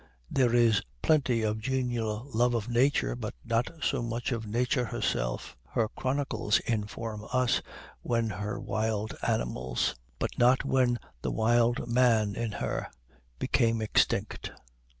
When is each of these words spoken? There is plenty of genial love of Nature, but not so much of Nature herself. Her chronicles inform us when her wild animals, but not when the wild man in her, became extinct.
There 0.31 0.55
is 0.55 0.81
plenty 1.03 1.43
of 1.43 1.59
genial 1.61 2.27
love 2.33 2.55
of 2.55 2.67
Nature, 2.67 3.15
but 3.15 3.35
not 3.45 3.69
so 3.83 4.01
much 4.01 4.31
of 4.31 4.47
Nature 4.47 4.85
herself. 4.85 5.55
Her 5.69 5.89
chronicles 5.89 6.57
inform 6.61 7.23
us 7.31 7.61
when 8.01 8.29
her 8.31 8.59
wild 8.59 9.15
animals, 9.21 9.93
but 10.17 10.35
not 10.39 10.65
when 10.65 10.97
the 11.21 11.29
wild 11.29 11.87
man 11.87 12.33
in 12.33 12.53
her, 12.53 12.89
became 13.37 13.79
extinct. 13.79 14.51